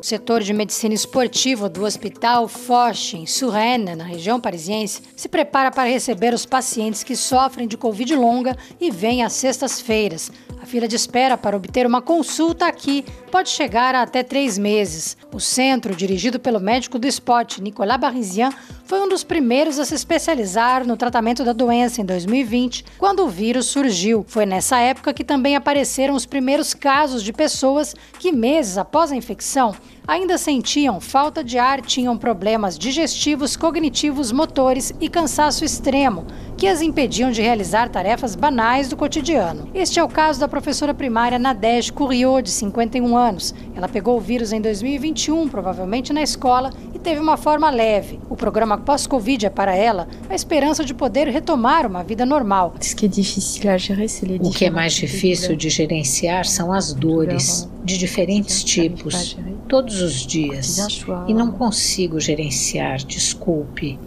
[0.00, 5.70] O setor de medicina esportiva do Hospital Foch, em Suresnes, na região parisiense, se prepara
[5.70, 10.32] para receber os pacientes que sofrem de Covid longa e vêm às sextas-feiras.
[10.70, 15.16] Fila de espera para obter uma consulta aqui pode chegar a até três meses.
[15.34, 18.50] O centro, dirigido pelo médico do Spot, Nicolas Barisian,
[18.84, 23.28] foi um dos primeiros a se especializar no tratamento da doença em 2020, quando o
[23.28, 24.24] vírus surgiu.
[24.28, 29.16] Foi nessa época que também apareceram os primeiros casos de pessoas que, meses após a
[29.16, 29.74] infecção,
[30.06, 36.26] ainda sentiam falta de ar, tinham problemas digestivos, cognitivos, motores e cansaço extremo,
[36.60, 39.70] que as impediam de realizar tarefas banais do cotidiano.
[39.74, 43.54] Este é o caso da professora primária Nadege Couriot, de 51 anos.
[43.74, 48.20] Ela pegou o vírus em 2021, provavelmente na escola, e teve uma forma leve.
[48.28, 52.74] O programa pós-Covid é para ela a esperança de poder retomar uma vida normal.
[54.50, 59.36] O que é mais difícil de gerenciar são as dores, de diferentes tipos,
[59.68, 60.78] todos os dias.
[61.26, 63.98] E não consigo gerenciar, desculpe.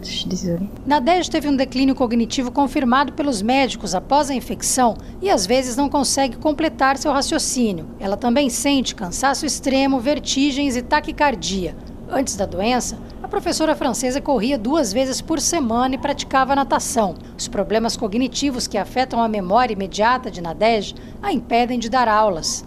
[0.86, 5.88] Nadege teve um declínio cognitivo confirmado pelos médicos após a infecção e às vezes não
[5.88, 7.86] consegue completar seu raciocínio.
[7.98, 11.76] Ela também sente cansaço extremo, vertigens e taquicardia.
[12.08, 17.14] Antes da doença, a professora francesa corria duas vezes por semana e praticava natação.
[17.36, 22.64] Os problemas cognitivos que afetam a memória imediata de Nadege a impedem de dar aulas.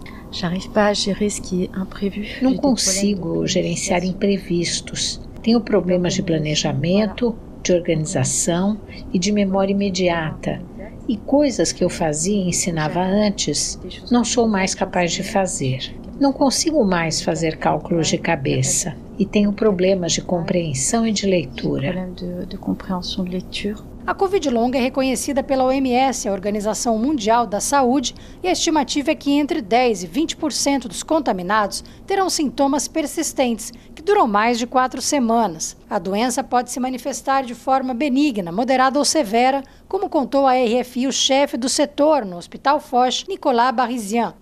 [2.42, 5.20] Não consigo gerenciar imprevistos.
[5.42, 8.78] Tenho problemas de planejamento, de organização
[9.12, 10.60] e de memória imediata.
[11.08, 13.78] E coisas que eu fazia e ensinava antes,
[14.10, 15.94] não sou mais capaz de fazer.
[16.20, 22.08] Não consigo mais fazer cálculos de cabeça e tenho problemas de compreensão e de leitura.
[24.08, 29.10] A Covid longa é reconhecida pela OMS, a Organização Mundial da Saúde, e a estimativa
[29.10, 34.66] é que entre 10 e 20% dos contaminados terão sintomas persistentes, que duram mais de
[34.66, 35.76] quatro semanas.
[35.90, 41.06] A doença pode se manifestar de forma benigna, moderada ou severa, como contou a RFI
[41.06, 44.34] o chefe do setor no Hospital Foch, Nicolas Barisian.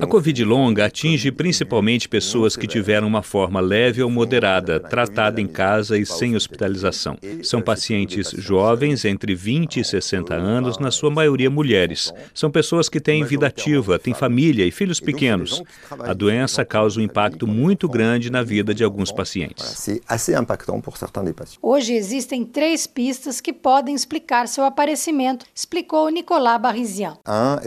[0.00, 5.48] A Covid longa atinge principalmente pessoas que tiveram uma forma leve ou moderada, tratada em
[5.48, 7.18] casa e sem hospitalização.
[7.42, 12.12] São pacientes jovens, entre 20 e 60 anos, na sua maioria mulheres.
[12.32, 15.60] São pessoas que têm vida ativa, têm família e filhos pequenos.
[15.98, 19.88] A doença causa um impacto muito grande na vida de alguns pacientes.
[21.60, 27.16] Hoje existem três pistas que podem explicar seu aparecimento, explicou Nicolas Barisian.
[27.24, 27.60] A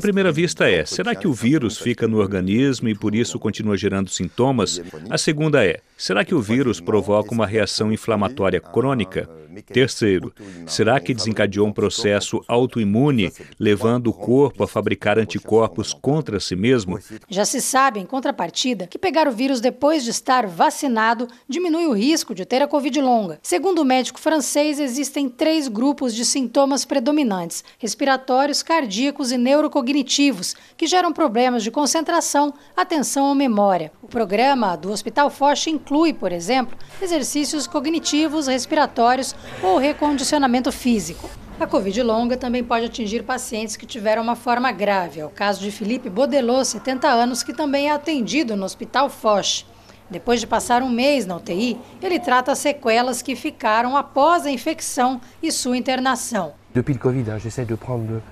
[0.00, 4.10] primeira vista é: será que o vírus fica no organismo e por isso continua gerando
[4.10, 4.80] sintomas?
[5.08, 9.28] A segunda é: será que o vírus provoca uma reação inflamatória crônica?
[9.66, 10.32] Terceiro,
[10.66, 16.98] será que desencadeou um processo autoimune, levando o corpo a fabricar anticorpos contra si mesmo?
[17.28, 21.92] Já se sabe, em contrapartida, que pegar o vírus depois de estar vacinado diminui o
[21.92, 23.38] risco de ter a Covid longa.
[23.42, 30.86] Segundo o médico francês, existem três grupos de sintomas predominantes: respiratórios, cardíacos e neurocognitivos, que
[30.86, 33.92] geram problemas de concentração, atenção ou memória.
[34.02, 41.28] O programa do Hospital Foch inclui, por exemplo, exercícios cognitivos, respiratórios ou recondicionamento físico.
[41.60, 45.20] A Covid longa também pode atingir pacientes que tiveram uma forma grave.
[45.20, 49.64] É o caso de Felipe Bodelô, 70 anos, que também é atendido no Hospital Foch.
[50.12, 54.50] Depois de passar um mês na UTI, ele trata as sequelas que ficaram após a
[54.50, 56.52] infecção e sua internação.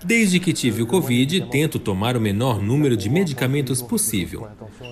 [0.05, 4.47] Desde que tive o Covid, tento tomar o menor número de medicamentos possível.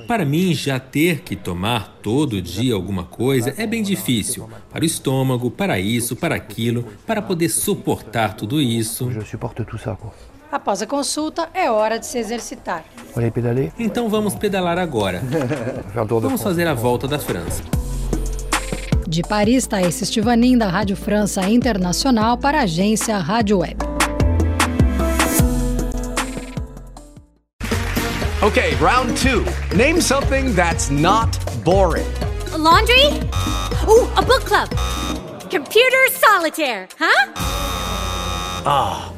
[0.06, 4.49] Para mim, já ter que tomar todo dia alguma coisa é bem difícil.
[4.70, 9.11] Para o estômago, para isso, para aquilo, para poder suportar tudo isso.
[10.50, 12.85] Após a consulta, é hora de se exercitar.
[13.79, 15.21] Então vamos pedalar agora.
[15.95, 17.62] Vamos fazer a volta da França.
[19.06, 23.77] De Paris, Thaís Estivanin, da Rádio França Internacional, para a agência Rádio Web.
[28.43, 29.44] Okay, round two.
[29.77, 32.06] Name something that's not boring.
[32.53, 33.09] A laundry?
[33.89, 34.69] Ooh, a book club.
[35.51, 37.33] Computer solitaire, huh?
[38.65, 39.07] Ah.